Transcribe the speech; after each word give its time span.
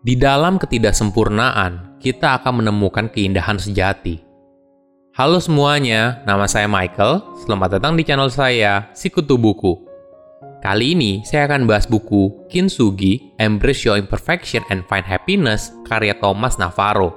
Di 0.00 0.16
dalam 0.16 0.56
ketidaksempurnaan, 0.56 2.00
kita 2.00 2.40
akan 2.40 2.64
menemukan 2.64 3.12
keindahan 3.12 3.60
sejati. 3.60 4.16
Halo 5.12 5.36
semuanya, 5.44 6.24
nama 6.24 6.48
saya 6.48 6.64
Michael. 6.64 7.20
Selamat 7.44 7.76
datang 7.76 8.00
di 8.00 8.08
channel 8.08 8.32
saya, 8.32 8.88
Sikutu 8.96 9.36
Buku. 9.36 9.76
Kali 10.64 10.96
ini 10.96 11.20
saya 11.28 11.44
akan 11.52 11.68
bahas 11.68 11.84
buku 11.84 12.48
Kintsugi, 12.48 13.36
Embrace 13.36 13.84
Your 13.84 14.00
Imperfection 14.00 14.64
and 14.72 14.88
Find 14.88 15.04
Happiness 15.04 15.68
karya 15.84 16.16
Thomas 16.16 16.56
Navarro. 16.56 17.12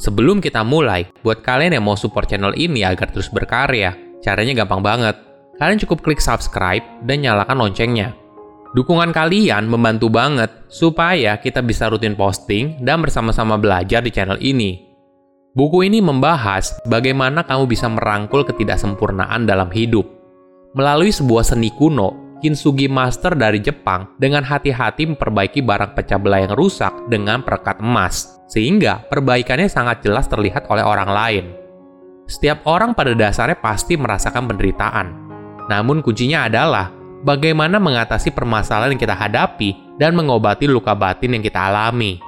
Sebelum 0.00 0.40
kita 0.40 0.64
mulai, 0.64 1.12
buat 1.20 1.44
kalian 1.44 1.76
yang 1.76 1.84
mau 1.84 2.00
support 2.00 2.24
channel 2.24 2.56
ini 2.56 2.88
agar 2.88 3.12
terus 3.12 3.28
berkarya, 3.28 3.92
caranya 4.24 4.64
gampang 4.64 4.80
banget. 4.80 5.12
Kalian 5.60 5.76
cukup 5.84 6.00
klik 6.00 6.24
subscribe 6.24 7.04
dan 7.04 7.20
nyalakan 7.20 7.68
loncengnya 7.68 8.16
Dukungan 8.78 9.10
kalian 9.10 9.66
membantu 9.66 10.06
banget 10.06 10.54
supaya 10.70 11.34
kita 11.42 11.66
bisa 11.66 11.90
rutin 11.90 12.14
posting 12.14 12.78
dan 12.78 13.02
bersama-sama 13.02 13.58
belajar 13.58 13.98
di 14.06 14.14
channel 14.14 14.38
ini. 14.38 14.86
Buku 15.50 15.82
ini 15.82 15.98
membahas 15.98 16.78
bagaimana 16.86 17.42
kamu 17.42 17.66
bisa 17.66 17.90
merangkul 17.90 18.46
ketidaksempurnaan 18.46 19.50
dalam 19.50 19.66
hidup. 19.74 20.06
Melalui 20.78 21.10
sebuah 21.10 21.42
seni 21.42 21.74
kuno, 21.74 22.38
Kintsugi 22.38 22.86
Master 22.86 23.34
dari 23.34 23.58
Jepang 23.58 24.14
dengan 24.14 24.46
hati-hati 24.46 25.10
memperbaiki 25.10 25.58
barang 25.58 25.98
pecah 25.98 26.22
belah 26.22 26.46
yang 26.46 26.54
rusak 26.54 27.10
dengan 27.10 27.42
perekat 27.42 27.82
emas, 27.82 28.38
sehingga 28.46 29.02
perbaikannya 29.10 29.66
sangat 29.66 30.06
jelas 30.06 30.30
terlihat 30.30 30.70
oleh 30.70 30.86
orang 30.86 31.10
lain. 31.10 31.44
Setiap 32.30 32.62
orang 32.62 32.94
pada 32.94 33.10
dasarnya 33.10 33.58
pasti 33.58 33.98
merasakan 33.98 34.46
penderitaan. 34.54 35.06
Namun 35.66 35.98
kuncinya 35.98 36.46
adalah 36.46 36.94
bagaimana 37.22 37.78
mengatasi 37.82 38.34
permasalahan 38.34 38.94
yang 38.94 39.02
kita 39.02 39.16
hadapi 39.16 39.96
dan 39.96 40.14
mengobati 40.14 40.70
luka 40.70 40.94
batin 40.94 41.38
yang 41.38 41.44
kita 41.44 41.70
alami. 41.70 42.18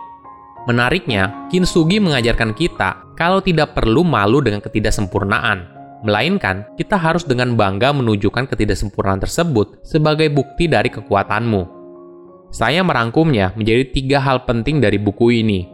Menariknya, 0.68 1.48
Kintsugi 1.48 1.98
mengajarkan 1.98 2.52
kita 2.52 3.16
kalau 3.16 3.40
tidak 3.40 3.74
perlu 3.74 4.04
malu 4.04 4.40
dengan 4.44 4.60
ketidaksempurnaan, 4.60 5.58
melainkan 6.04 6.68
kita 6.76 6.96
harus 6.96 7.24
dengan 7.24 7.56
bangga 7.56 7.92
menunjukkan 7.92 8.48
ketidaksempurnaan 8.48 9.20
tersebut 9.20 9.82
sebagai 9.84 10.28
bukti 10.32 10.68
dari 10.68 10.88
kekuatanmu. 10.88 11.80
Saya 12.50 12.82
merangkumnya 12.82 13.54
menjadi 13.54 13.84
tiga 13.94 14.18
hal 14.18 14.42
penting 14.42 14.82
dari 14.82 14.98
buku 14.98 15.30
ini. 15.42 15.70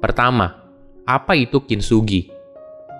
Pertama, 0.00 0.48
apa 1.04 1.36
itu 1.36 1.60
kintsugi? 1.62 2.35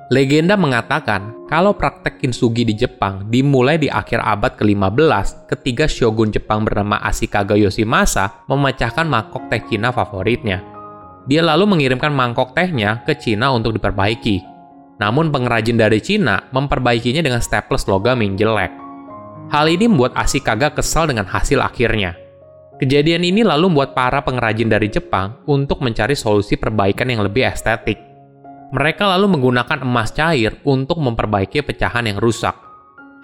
Legenda 0.07 0.55
mengatakan 0.55 1.35
kalau 1.51 1.75
praktek 1.75 2.23
kintsugi 2.23 2.63
di 2.63 2.79
Jepang 2.79 3.27
dimulai 3.27 3.75
di 3.75 3.91
akhir 3.91 4.23
abad 4.23 4.55
ke-15 4.55 5.51
ketika 5.51 5.91
shogun 5.91 6.31
Jepang 6.31 6.63
bernama 6.63 7.03
Ashikaga 7.03 7.59
Yoshimasa 7.59 8.47
memecahkan 8.47 9.03
mangkok 9.03 9.51
teh 9.51 9.59
Cina 9.67 9.91
favoritnya. 9.91 10.63
Dia 11.27 11.43
lalu 11.43 11.75
mengirimkan 11.75 12.15
mangkok 12.15 12.55
tehnya 12.55 13.03
ke 13.03 13.19
Cina 13.19 13.51
untuk 13.51 13.75
diperbaiki. 13.75 14.47
Namun 15.03 15.35
pengrajin 15.35 15.75
dari 15.75 15.99
Cina 15.99 16.39
memperbaikinya 16.55 17.27
dengan 17.27 17.43
staples 17.43 17.91
logam 17.91 18.23
yang 18.23 18.39
jelek. 18.39 18.71
Hal 19.51 19.67
ini 19.67 19.91
membuat 19.91 20.15
Ashikaga 20.15 20.71
kesal 20.71 21.11
dengan 21.11 21.27
hasil 21.27 21.59
akhirnya. 21.59 22.15
Kejadian 22.79 23.27
ini 23.27 23.43
lalu 23.43 23.75
membuat 23.75 23.91
para 23.99 24.23
pengrajin 24.23 24.71
dari 24.71 24.87
Jepang 24.87 25.43
untuk 25.51 25.83
mencari 25.83 26.15
solusi 26.15 26.55
perbaikan 26.55 27.11
yang 27.11 27.27
lebih 27.27 27.43
estetik. 27.43 28.06
Mereka 28.77 29.09
lalu 29.09 29.41
menggunakan 29.41 29.81
emas 29.89 30.13
cair 30.13 30.61
untuk 30.69 31.01
memperbaiki 31.01 31.65
pecahan 31.65 32.05
yang 32.05 32.21
rusak. 32.21 32.53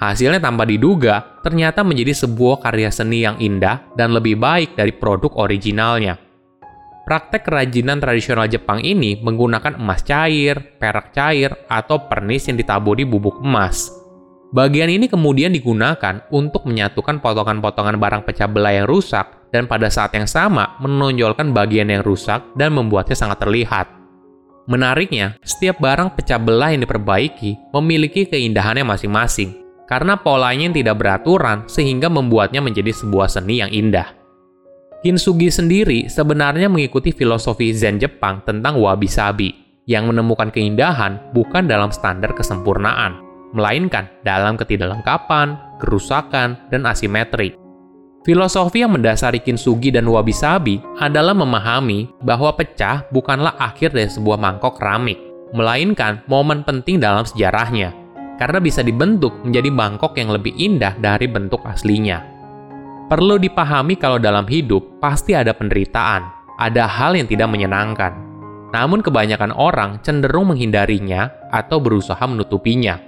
Hasilnya 0.00 0.40
tanpa 0.40 0.64
diduga, 0.64 1.44
ternyata 1.44 1.84
menjadi 1.84 2.24
sebuah 2.24 2.64
karya 2.64 2.88
seni 2.88 3.20
yang 3.20 3.36
indah 3.36 3.84
dan 3.92 4.16
lebih 4.16 4.40
baik 4.40 4.80
dari 4.80 4.96
produk 4.96 5.28
originalnya. 5.36 6.16
Praktek 7.04 7.44
kerajinan 7.44 8.00
tradisional 8.00 8.48
Jepang 8.48 8.80
ini 8.80 9.20
menggunakan 9.20 9.76
emas 9.76 10.00
cair, 10.00 10.56
perak 10.80 11.12
cair, 11.12 11.52
atau 11.68 12.08
pernis 12.08 12.48
yang 12.48 12.56
ditaburi 12.56 13.04
bubuk 13.04 13.44
emas. 13.44 13.92
Bagian 14.56 14.88
ini 14.88 15.04
kemudian 15.04 15.52
digunakan 15.52 16.24
untuk 16.32 16.64
menyatukan 16.64 17.20
potongan-potongan 17.20 18.00
barang 18.00 18.22
pecah 18.24 18.48
belah 18.48 18.72
yang 18.72 18.88
rusak 18.88 19.52
dan 19.52 19.68
pada 19.68 19.92
saat 19.92 20.16
yang 20.16 20.24
sama 20.24 20.80
menonjolkan 20.80 21.52
bagian 21.52 21.92
yang 21.92 22.00
rusak 22.00 22.40
dan 22.56 22.72
membuatnya 22.72 23.16
sangat 23.16 23.44
terlihat. 23.44 24.01
Menariknya, 24.70 25.34
setiap 25.42 25.82
barang 25.82 26.14
pecah 26.14 26.38
belah 26.38 26.70
yang 26.70 26.86
diperbaiki 26.86 27.74
memiliki 27.74 28.30
keindahannya 28.30 28.86
masing-masing, 28.86 29.58
karena 29.90 30.14
polanya 30.14 30.70
yang 30.70 30.76
tidak 30.76 31.02
beraturan 31.02 31.66
sehingga 31.66 32.06
membuatnya 32.06 32.62
menjadi 32.62 32.94
sebuah 32.94 33.26
seni 33.26 33.58
yang 33.58 33.74
indah. 33.74 34.14
Kintsugi 35.02 35.50
sendiri 35.50 36.06
sebenarnya 36.06 36.70
mengikuti 36.70 37.10
filosofi 37.10 37.74
Zen 37.74 37.98
Jepang 37.98 38.46
tentang 38.46 38.78
wabi-sabi, 38.78 39.50
yang 39.90 40.06
menemukan 40.06 40.54
keindahan 40.54 41.18
bukan 41.34 41.66
dalam 41.66 41.90
standar 41.90 42.30
kesempurnaan, 42.38 43.18
melainkan 43.50 44.06
dalam 44.22 44.54
ketidaklengkapan, 44.54 45.58
kerusakan, 45.82 46.54
dan 46.70 46.86
asimetri. 46.86 47.61
Filosofi 48.22 48.86
yang 48.86 48.94
mendasari 48.94 49.42
kintsugi 49.42 49.90
dan 49.90 50.06
wabi-sabi 50.06 50.78
adalah 51.02 51.34
memahami 51.34 52.06
bahwa 52.22 52.54
pecah 52.54 53.02
bukanlah 53.10 53.58
akhir 53.58 53.90
dari 53.90 54.06
sebuah 54.06 54.38
mangkok 54.38 54.78
keramik, 54.78 55.18
melainkan 55.50 56.22
momen 56.30 56.62
penting 56.62 57.02
dalam 57.02 57.26
sejarahnya, 57.26 57.90
karena 58.38 58.62
bisa 58.62 58.86
dibentuk 58.86 59.34
menjadi 59.42 59.74
mangkok 59.74 60.14
yang 60.14 60.30
lebih 60.30 60.54
indah 60.54 60.94
dari 61.02 61.26
bentuk 61.26 61.66
aslinya. 61.66 62.22
Perlu 63.10 63.42
dipahami 63.42 63.98
kalau 63.98 64.22
dalam 64.22 64.46
hidup 64.46 65.02
pasti 65.02 65.34
ada 65.34 65.50
penderitaan, 65.50 66.22
ada 66.62 66.86
hal 66.86 67.18
yang 67.18 67.26
tidak 67.26 67.50
menyenangkan. 67.50 68.14
Namun 68.70 69.02
kebanyakan 69.02 69.50
orang 69.50 69.98
cenderung 70.06 70.54
menghindarinya 70.54 71.50
atau 71.50 71.82
berusaha 71.82 72.22
menutupinya. 72.22 73.02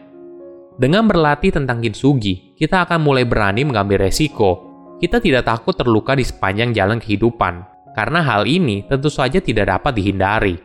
Dengan 0.75 1.07
berlatih 1.07 1.55
tentang 1.55 1.79
kintsugi, 1.79 2.59
kita 2.59 2.83
akan 2.83 2.99
mulai 2.99 3.23
berani 3.23 3.63
mengambil 3.63 4.11
resiko 4.11 4.74
kita 5.03 5.19
tidak 5.19 5.47
takut 5.47 5.75
terluka 5.75 6.15
di 6.15 6.23
sepanjang 6.23 6.71
jalan 6.71 7.03
kehidupan, 7.03 7.67
karena 7.95 8.21
hal 8.23 8.47
ini 8.47 8.87
tentu 8.87 9.11
saja 9.11 9.39
tidak 9.39 9.71
dapat 9.71 9.93
dihindari. 9.95 10.57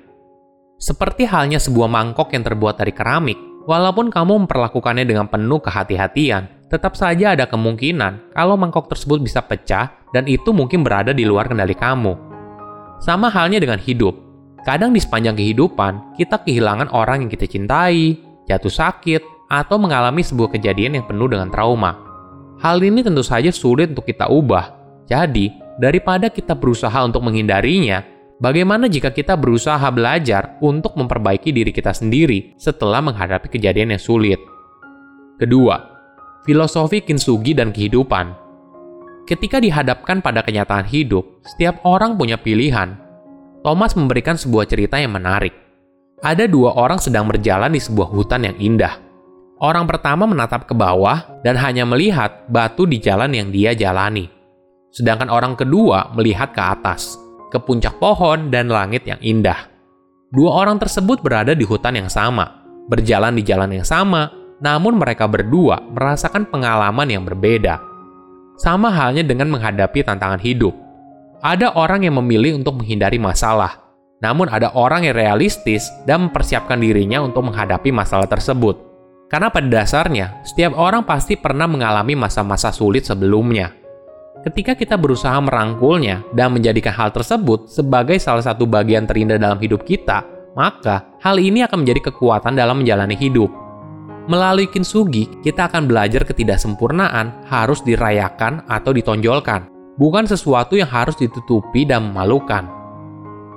Seperti 0.79 1.27
halnya 1.27 1.59
sebuah 1.59 1.91
mangkok 1.91 2.31
yang 2.31 2.41
terbuat 2.45 2.79
dari 2.79 2.95
keramik, 2.95 3.37
walaupun 3.67 4.07
kamu 4.09 4.47
memperlakukannya 4.47 5.03
dengan 5.03 5.27
penuh 5.27 5.59
kehati-hatian, 5.59 6.69
tetap 6.69 6.93
saja 6.95 7.33
ada 7.33 7.49
kemungkinan 7.49 8.33
kalau 8.37 8.53
mangkok 8.55 8.87
tersebut 8.87 9.19
bisa 9.19 9.41
pecah 9.41 9.91
dan 10.13 10.29
itu 10.29 10.53
mungkin 10.53 10.85
berada 10.85 11.11
di 11.11 11.25
luar 11.25 11.49
kendali 11.49 11.73
kamu. 11.73 12.13
Sama 13.01 13.27
halnya 13.29 13.59
dengan 13.59 13.81
hidup. 13.81 14.15
Kadang 14.63 14.91
di 14.91 14.99
sepanjang 14.99 15.39
kehidupan, 15.39 16.19
kita 16.19 16.43
kehilangan 16.43 16.91
orang 16.91 17.25
yang 17.25 17.31
kita 17.31 17.47
cintai, 17.47 18.19
jatuh 18.45 18.69
sakit, 18.69 19.49
atau 19.49 19.81
mengalami 19.81 20.21
sebuah 20.21 20.53
kejadian 20.53 20.99
yang 20.99 21.05
penuh 21.07 21.31
dengan 21.31 21.49
trauma. 21.49 22.08
Hal 22.59 22.83
ini 22.83 22.99
tentu 22.99 23.23
saja 23.23 23.47
sulit 23.55 23.95
untuk 23.95 24.03
kita 24.03 24.27
ubah. 24.27 24.75
Jadi, 25.07 25.55
daripada 25.79 26.27
kita 26.27 26.59
berusaha 26.59 26.99
untuk 27.07 27.23
menghindarinya, 27.23 28.03
bagaimana 28.43 28.91
jika 28.91 29.15
kita 29.15 29.39
berusaha 29.39 29.87
belajar 29.95 30.59
untuk 30.59 30.99
memperbaiki 30.99 31.55
diri 31.55 31.71
kita 31.71 31.95
sendiri 31.95 32.59
setelah 32.59 32.99
menghadapi 32.99 33.47
kejadian 33.47 33.95
yang 33.95 34.03
sulit? 34.03 34.43
Kedua, 35.39 35.79
filosofi 36.43 36.99
kintsugi 36.99 37.55
dan 37.55 37.71
kehidupan. 37.71 38.35
Ketika 39.23 39.63
dihadapkan 39.63 40.19
pada 40.19 40.43
kenyataan 40.43 40.83
hidup, 40.83 41.39
setiap 41.47 41.79
orang 41.87 42.19
punya 42.19 42.35
pilihan. 42.35 42.99
Thomas 43.63 43.95
memberikan 43.95 44.35
sebuah 44.35 44.67
cerita 44.67 44.99
yang 44.99 45.15
menarik. 45.15 45.55
Ada 46.19 46.51
dua 46.51 46.75
orang 46.75 46.99
sedang 46.99 47.23
berjalan 47.31 47.71
di 47.71 47.79
sebuah 47.79 48.11
hutan 48.11 48.43
yang 48.43 48.59
indah. 48.59 49.08
Orang 49.59 49.91
pertama 49.91 50.23
menatap 50.23 50.63
ke 50.63 50.71
bawah 50.71 51.43
dan 51.43 51.59
hanya 51.59 51.83
melihat 51.83 52.47
batu 52.47 52.87
di 52.87 52.95
jalan 52.95 53.35
yang 53.35 53.51
dia 53.51 53.75
jalani. 53.75 54.31
Sedangkan 54.87 55.27
orang 55.27 55.59
kedua 55.59 56.15
melihat 56.15 56.55
ke 56.55 56.63
atas, 56.63 57.19
ke 57.51 57.59
puncak 57.59 57.99
pohon 57.99 58.47
dan 58.47 58.71
langit 58.71 59.03
yang 59.03 59.19
indah. 59.19 59.67
Dua 60.31 60.63
orang 60.63 60.79
tersebut 60.79 61.19
berada 61.19 61.51
di 61.51 61.67
hutan 61.67 61.99
yang 61.99 62.07
sama, 62.07 62.63
berjalan 62.87 63.35
di 63.35 63.43
jalan 63.43 63.75
yang 63.75 63.83
sama, 63.83 64.31
namun 64.63 64.95
mereka 64.95 65.27
berdua 65.27 65.83
merasakan 65.91 66.47
pengalaman 66.47 67.11
yang 67.11 67.27
berbeda. 67.27 67.83
Sama 68.55 68.87
halnya 68.95 69.27
dengan 69.27 69.51
menghadapi 69.51 70.07
tantangan 70.07 70.39
hidup. 70.39 70.71
Ada 71.43 71.75
orang 71.75 72.07
yang 72.07 72.15
memilih 72.15 72.63
untuk 72.63 72.79
menghindari 72.79 73.19
masalah, 73.19 73.75
namun 74.23 74.47
ada 74.47 74.71
orang 74.71 75.03
yang 75.03 75.15
realistis 75.19 75.91
dan 76.07 76.27
mempersiapkan 76.27 76.79
dirinya 76.79 77.19
untuk 77.23 77.47
menghadapi 77.47 77.91
masalah 77.91 78.27
tersebut. 78.27 78.88
Karena 79.29 79.53
pada 79.53 79.69
dasarnya, 79.69 80.41
setiap 80.41 80.73
orang 80.73 81.05
pasti 81.05 81.37
pernah 81.37 81.69
mengalami 81.69 82.17
masa-masa 82.17 82.73
sulit 82.73 83.05
sebelumnya. 83.05 83.69
Ketika 84.41 84.73
kita 84.73 84.97
berusaha 84.97 85.37
merangkulnya 85.37 86.25
dan 86.33 86.49
menjadikan 86.49 86.95
hal 86.97 87.13
tersebut 87.13 87.69
sebagai 87.69 88.17
salah 88.17 88.41
satu 88.41 88.65
bagian 88.65 89.05
terindah 89.05 89.37
dalam 89.37 89.61
hidup 89.61 89.85
kita, 89.85 90.25
maka 90.57 91.13
hal 91.21 91.37
ini 91.37 91.61
akan 91.61 91.85
menjadi 91.85 92.09
kekuatan 92.09 92.57
dalam 92.57 92.81
menjalani 92.81 93.13
hidup. 93.13 93.53
Melalui 94.25 94.65
kintsugi, 94.65 95.29
kita 95.45 95.69
akan 95.69 95.85
belajar 95.85 96.25
ketidaksempurnaan 96.25 97.49
harus 97.49 97.85
dirayakan 97.85 98.65
atau 98.65 98.93
ditonjolkan, 98.93 99.69
bukan 99.97 100.25
sesuatu 100.25 100.73
yang 100.73 100.89
harus 100.89 101.13
ditutupi 101.17 101.85
dan 101.85 102.09
memalukan. 102.09 102.65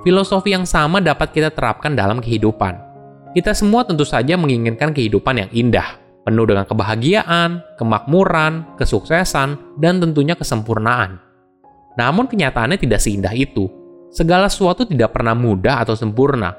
filosofi 0.03 0.51
yang 0.51 0.67
sama 0.67 0.99
dapat 0.99 1.31
kita 1.31 1.47
terapkan 1.47 1.95
dalam 1.95 2.19
kehidupan. 2.19 2.92
Kita 3.33 3.49
semua 3.57 3.81
tentu 3.81 4.05
saja 4.05 4.37
menginginkan 4.37 4.93
kehidupan 4.93 5.41
yang 5.41 5.49
indah, 5.49 5.97
penuh 6.21 6.45
dengan 6.45 6.69
kebahagiaan, 6.69 7.65
kemakmuran, 7.81 8.77
kesuksesan, 8.77 9.81
dan 9.81 9.97
tentunya 9.97 10.37
kesempurnaan. 10.37 11.17
Namun 11.97 12.29
kenyataannya 12.29 12.77
tidak 12.77 13.01
seindah 13.01 13.33
itu. 13.33 13.69
Segala 14.13 14.45
sesuatu 14.45 14.85
tidak 14.85 15.17
pernah 15.17 15.33
mudah 15.33 15.81
atau 15.81 15.97
sempurna. 15.97 16.53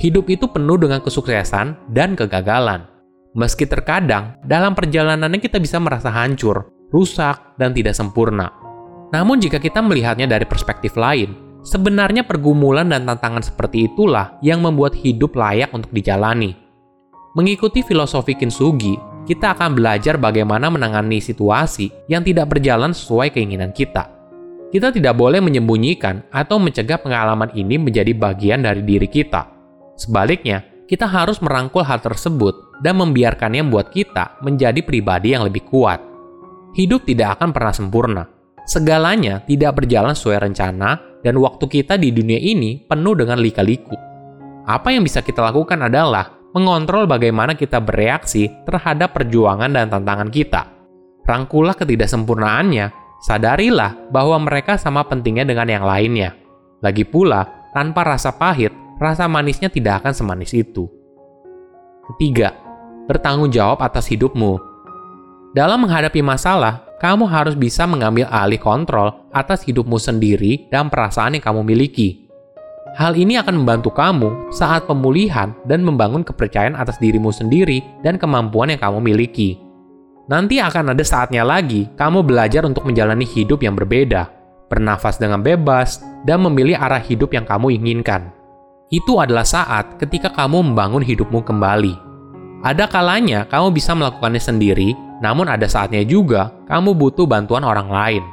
Hidup 0.00 0.32
itu 0.32 0.48
penuh 0.48 0.80
dengan 0.80 1.04
kesuksesan 1.04 1.92
dan 1.92 2.16
kegagalan. 2.16 2.88
Meski 3.36 3.68
terkadang 3.68 4.40
dalam 4.48 4.72
perjalanannya 4.72 5.44
kita 5.44 5.60
bisa 5.60 5.76
merasa 5.76 6.08
hancur, 6.08 6.72
rusak, 6.88 7.58
dan 7.60 7.76
tidak 7.76 7.92
sempurna. 7.92 8.48
Namun 9.12 9.44
jika 9.44 9.60
kita 9.60 9.84
melihatnya 9.84 10.24
dari 10.24 10.48
perspektif 10.48 10.96
lain, 10.96 11.36
sebenarnya 11.64 12.28
pergumulan 12.28 12.86
dan 12.92 13.08
tantangan 13.08 13.42
seperti 13.42 13.88
itulah 13.90 14.36
yang 14.44 14.60
membuat 14.60 14.94
hidup 14.94 15.34
layak 15.34 15.72
untuk 15.72 15.90
dijalani. 15.90 16.54
Mengikuti 17.34 17.82
filosofi 17.82 18.38
Kintsugi, 18.38 18.94
kita 19.26 19.58
akan 19.58 19.74
belajar 19.74 20.20
bagaimana 20.20 20.70
menangani 20.70 21.18
situasi 21.18 21.90
yang 22.06 22.22
tidak 22.22 22.54
berjalan 22.54 22.94
sesuai 22.94 23.34
keinginan 23.34 23.74
kita 23.74 24.14
kita 24.74 24.90
tidak 24.90 25.14
boleh 25.14 25.38
menyembunyikan 25.38 26.26
atau 26.34 26.58
mencegah 26.58 26.98
pengalaman 26.98 27.46
ini 27.54 27.78
menjadi 27.78 28.10
bagian 28.10 28.66
dari 28.66 28.82
diri 28.82 29.06
kita. 29.06 29.46
Sebaliknya, 29.94 30.66
kita 30.90 31.06
harus 31.06 31.38
merangkul 31.38 31.86
hal 31.86 32.02
tersebut 32.02 32.82
dan 32.82 32.98
membiarkannya 32.98 33.62
membuat 33.62 33.94
kita 33.94 34.34
menjadi 34.42 34.82
pribadi 34.82 35.30
yang 35.30 35.46
lebih 35.46 35.62
kuat. 35.70 36.02
Hidup 36.74 37.06
tidak 37.06 37.38
akan 37.38 37.54
pernah 37.54 37.70
sempurna. 37.70 38.22
Segalanya 38.66 39.46
tidak 39.46 39.78
berjalan 39.78 40.18
sesuai 40.18 40.50
rencana 40.50 40.98
dan 41.24 41.40
waktu 41.40 41.64
kita 41.66 41.96
di 41.96 42.12
dunia 42.12 42.36
ini 42.36 42.84
penuh 42.84 43.16
dengan 43.16 43.40
lika-liku. 43.40 43.96
Apa 44.68 44.92
yang 44.92 45.02
bisa 45.02 45.24
kita 45.24 45.40
lakukan 45.40 45.80
adalah 45.80 46.36
mengontrol 46.52 47.08
bagaimana 47.08 47.56
kita 47.56 47.80
bereaksi 47.80 48.46
terhadap 48.68 49.16
perjuangan 49.16 49.72
dan 49.72 49.88
tantangan 49.88 50.28
kita. 50.28 50.70
Rangkulah 51.24 51.74
ketidaksempurnaannya 51.74 52.92
sadarilah 53.24 54.12
bahwa 54.12 54.36
mereka 54.44 54.76
sama 54.76 55.02
pentingnya 55.08 55.48
dengan 55.48 55.66
yang 55.66 55.84
lainnya. 55.88 56.36
Lagi 56.84 57.08
pula, 57.08 57.72
tanpa 57.72 58.04
rasa 58.04 58.36
pahit, 58.36 58.70
rasa 59.00 59.24
manisnya 59.24 59.72
tidak 59.72 60.04
akan 60.04 60.12
semanis 60.12 60.52
itu. 60.52 60.84
Ketiga, 62.12 62.52
bertanggung 63.08 63.48
jawab 63.48 63.80
atas 63.80 64.04
hidupmu. 64.12 64.60
Dalam 65.56 65.88
menghadapi 65.88 66.20
masalah, 66.20 66.84
kamu 67.04 67.28
harus 67.28 67.52
bisa 67.52 67.84
mengambil 67.84 68.24
alih 68.32 68.56
kontrol 68.56 69.12
atas 69.36 69.60
hidupmu 69.68 70.00
sendiri 70.00 70.72
dan 70.72 70.88
perasaan 70.88 71.36
yang 71.36 71.44
kamu 71.44 71.60
miliki. 71.60 72.24
Hal 72.96 73.12
ini 73.12 73.36
akan 73.36 73.60
membantu 73.60 73.92
kamu 73.92 74.48
saat 74.48 74.88
pemulihan 74.88 75.52
dan 75.68 75.84
membangun 75.84 76.24
kepercayaan 76.24 76.72
atas 76.72 76.96
dirimu 76.96 77.28
sendiri 77.28 77.84
dan 78.00 78.16
kemampuan 78.16 78.72
yang 78.72 78.80
kamu 78.80 79.04
miliki. 79.04 79.60
Nanti 80.32 80.64
akan 80.64 80.96
ada 80.96 81.04
saatnya 81.04 81.44
lagi 81.44 81.92
kamu 81.92 82.24
belajar 82.24 82.64
untuk 82.64 82.88
menjalani 82.88 83.28
hidup 83.28 83.60
yang 83.60 83.76
berbeda, 83.76 84.32
bernafas 84.72 85.20
dengan 85.20 85.44
bebas, 85.44 86.00
dan 86.24 86.40
memilih 86.40 86.80
arah 86.80 87.04
hidup 87.04 87.36
yang 87.36 87.44
kamu 87.44 87.76
inginkan. 87.76 88.32
Itu 88.88 89.20
adalah 89.20 89.44
saat 89.44 90.00
ketika 90.00 90.32
kamu 90.32 90.72
membangun 90.72 91.04
hidupmu 91.04 91.44
kembali. 91.44 92.00
Ada 92.64 92.88
kalanya 92.88 93.44
kamu 93.44 93.76
bisa 93.76 93.92
melakukannya 93.92 94.40
sendiri, 94.40 94.96
namun 95.22 95.46
ada 95.50 95.68
saatnya 95.68 96.02
juga 96.02 96.50
kamu 96.66 96.96
butuh 96.96 97.28
bantuan 97.28 97.62
orang 97.62 97.90
lain. 97.90 98.24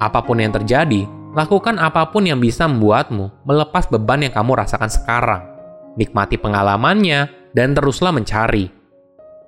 Apa 0.00 0.24
pun 0.24 0.40
yang 0.40 0.50
terjadi, 0.50 1.04
lakukan 1.36 1.76
apa 1.76 2.08
pun 2.08 2.24
yang 2.24 2.40
bisa 2.40 2.64
membuatmu 2.66 3.46
melepas 3.46 3.86
beban 3.86 4.24
yang 4.24 4.34
kamu 4.34 4.58
rasakan 4.58 4.90
sekarang. 4.90 5.42
Nikmati 5.94 6.38
pengalamannya 6.40 7.52
dan 7.52 7.74
teruslah 7.74 8.14
mencari 8.14 8.80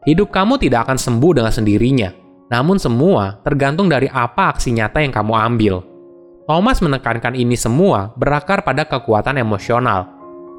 Hidup 0.02 0.34
kamu 0.34 0.58
tidak 0.58 0.90
akan 0.90 0.98
sembuh 0.98 1.30
dengan 1.38 1.54
sendirinya, 1.54 2.10
namun 2.50 2.74
semua 2.74 3.38
tergantung 3.46 3.86
dari 3.86 4.10
apa 4.10 4.50
aksi 4.50 4.74
nyata 4.74 4.98
yang 4.98 5.14
kamu 5.14 5.30
ambil. 5.30 5.74
Thomas 6.42 6.82
menekankan 6.82 7.38
ini 7.38 7.54
semua 7.54 8.10
berakar 8.18 8.66
pada 8.66 8.82
kekuatan 8.82 9.38
emosional. 9.38 10.10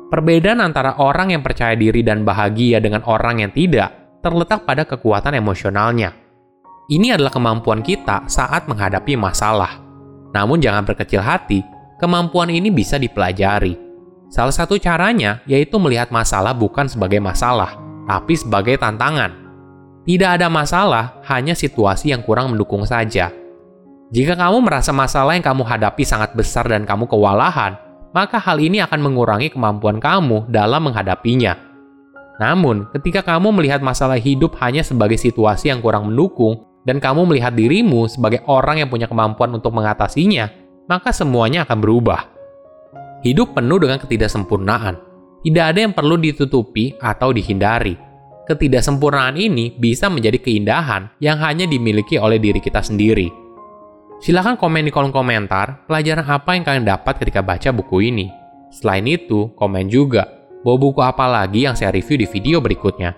Perbedaan 0.07 0.63
antara 0.63 0.95
orang 0.95 1.35
yang 1.35 1.43
percaya 1.43 1.75
diri 1.75 2.07
dan 2.07 2.23
bahagia 2.23 2.79
dengan 2.79 3.03
orang 3.03 3.43
yang 3.43 3.51
tidak 3.51 3.91
terletak 4.23 4.63
pada 4.63 4.87
kekuatan 4.87 5.35
emosionalnya. 5.35 6.15
Ini 6.87 7.19
adalah 7.19 7.35
kemampuan 7.35 7.83
kita 7.83 8.23
saat 8.31 8.71
menghadapi 8.71 9.19
masalah. 9.19 9.83
Namun 10.31 10.63
jangan 10.63 10.87
berkecil 10.87 11.19
hati, 11.19 11.59
kemampuan 11.99 12.47
ini 12.47 12.71
bisa 12.71 12.95
dipelajari. 12.95 13.75
Salah 14.31 14.55
satu 14.55 14.79
caranya 14.79 15.43
yaitu 15.45 15.75
melihat 15.77 16.09
masalah 16.09 16.55
bukan 16.55 16.87
sebagai 16.87 17.19
masalah, 17.19 17.75
tapi 18.07 18.33
sebagai 18.39 18.79
tantangan. 18.79 19.43
Tidak 20.03 20.29
ada 20.39 20.51
masalah, 20.51 21.23
hanya 21.31 21.55
situasi 21.55 22.11
yang 22.11 22.23
kurang 22.23 22.51
mendukung 22.51 22.83
saja. 22.83 23.31
Jika 24.11 24.35
kamu 24.35 24.67
merasa 24.67 24.91
masalah 24.91 25.35
yang 25.35 25.45
kamu 25.45 25.63
hadapi 25.63 26.03
sangat 26.03 26.35
besar 26.35 26.67
dan 26.67 26.83
kamu 26.83 27.07
kewalahan, 27.07 27.79
maka 28.11 28.37
hal 28.37 28.59
ini 28.59 28.83
akan 28.83 28.99
mengurangi 28.99 29.49
kemampuan 29.49 30.03
kamu 30.03 30.51
dalam 30.51 30.91
menghadapinya. 30.91 31.72
Namun, 32.41 32.89
ketika 32.97 33.21
kamu 33.21 33.53
melihat 33.53 33.85
masalah 33.85 34.17
hidup 34.17 34.57
hanya 34.61 34.81
sebagai 34.81 35.21
situasi 35.21 35.69
yang 35.69 35.83
kurang 35.85 36.09
mendukung, 36.09 36.65
dan 36.83 36.99
kamu 36.99 37.29
melihat 37.29 37.55
dirimu 37.55 38.11
sebagai 38.11 38.43
orang 38.49 38.83
yang 38.83 38.89
punya 38.91 39.07
kemampuan 39.07 39.53
untuk 39.55 39.71
mengatasinya, 39.71 40.51
maka 40.89 41.15
semuanya 41.15 41.63
akan 41.63 41.79
berubah. 41.79 42.27
Hidup 43.23 43.55
penuh 43.55 43.79
dengan 43.79 44.03
ketidaksempurnaan, 44.03 44.95
tidak 45.47 45.65
ada 45.71 45.79
yang 45.79 45.93
perlu 45.95 46.19
ditutupi 46.19 46.99
atau 46.99 47.31
dihindari. 47.31 47.95
Ketidaksempurnaan 48.43 49.39
ini 49.39 49.71
bisa 49.71 50.11
menjadi 50.11 50.35
keindahan 50.35 51.15
yang 51.23 51.39
hanya 51.39 51.63
dimiliki 51.63 52.19
oleh 52.19 52.35
diri 52.43 52.59
kita 52.59 52.83
sendiri. 52.83 53.31
Silahkan 54.19 54.59
komen 54.59 54.83
di 54.83 54.91
kolom 54.91 55.15
komentar 55.15 55.87
pelajaran 55.87 56.27
apa 56.27 56.51
yang 56.55 56.63
kalian 56.67 56.83
dapat 56.83 57.23
ketika 57.23 57.39
baca 57.39 57.71
buku 57.71 58.11
ini. 58.11 58.27
Selain 58.75 59.07
itu, 59.07 59.55
komen 59.55 59.87
juga 59.87 60.42
bahwa 60.63 60.77
buku 60.89 60.99
apa 61.03 61.27
lagi 61.27 61.67
yang 61.67 61.75
saya 61.75 61.91
review 61.91 62.17
di 62.23 62.27
video 62.27 62.57
berikutnya. 62.63 63.13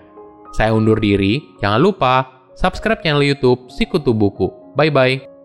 Saya 0.52 0.74
undur 0.74 0.98
diri, 0.98 1.56
jangan 1.62 1.80
lupa 1.80 2.14
subscribe 2.58 3.00
channel 3.00 3.22
YouTube 3.22 3.70
Sikutu 3.70 4.12
Buku. 4.12 4.74
Bye 4.74 4.92
bye. 4.92 5.35